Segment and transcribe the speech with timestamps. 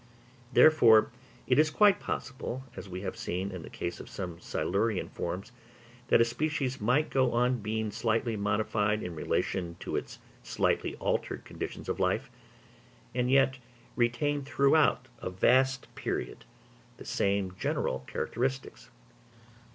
[0.51, 1.11] Therefore
[1.45, 5.51] it is quite possible, as we have seen in the case of some Silurian forms,
[6.07, 11.45] that a species might go on being slightly modified in relation to its slightly altered
[11.45, 12.31] conditions of life,
[13.13, 13.59] and yet
[13.95, 16.45] retain throughout a vast period
[16.97, 18.89] the same general characteristics.